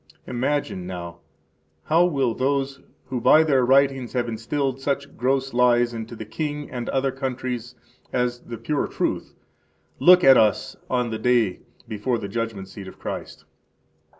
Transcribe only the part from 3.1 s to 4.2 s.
by their writings